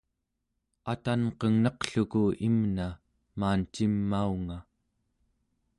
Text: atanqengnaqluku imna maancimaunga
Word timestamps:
atanqengnaqluku 0.93 2.23
imna 2.47 2.87
maancimaunga 3.39 4.57